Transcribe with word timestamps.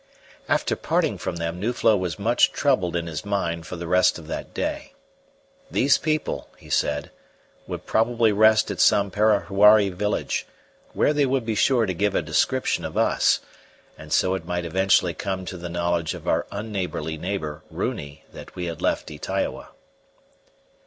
After 0.49 0.75
parting 0.75 1.19
from 1.19 1.35
them 1.35 1.59
Nuflo 1.59 1.95
was 1.95 2.17
much 2.17 2.51
troubled 2.51 2.95
in 2.95 3.05
his 3.05 3.23
mind 3.23 3.67
for 3.67 3.75
the 3.75 3.85
rest 3.85 4.17
of 4.17 4.25
that 4.25 4.51
day. 4.51 4.93
These 5.69 5.99
people, 5.99 6.49
he 6.57 6.71
said, 6.71 7.11
would 7.67 7.85
probably 7.85 8.31
rest 8.31 8.71
at 8.71 8.79
some 8.79 9.11
Parahuari 9.11 9.89
village, 9.93 10.47
where 10.93 11.13
they 11.13 11.27
would 11.27 11.45
be 11.45 11.53
sure 11.53 11.85
to 11.85 11.93
give 11.93 12.15
a 12.15 12.23
description 12.23 12.83
of 12.83 12.97
us, 12.97 13.41
and 13.95 14.11
so 14.11 14.33
it 14.33 14.43
might 14.47 14.65
eventually 14.65 15.13
come 15.13 15.45
to 15.45 15.55
the 15.55 15.69
knowledge 15.69 16.15
of 16.15 16.27
our 16.27 16.47
unneighbourly 16.51 17.15
neighbour 17.17 17.61
Runi 17.69 18.23
that 18.33 18.55
we 18.55 18.65
had 18.65 18.81
left 18.81 19.11
Ytaioa. 19.11 19.67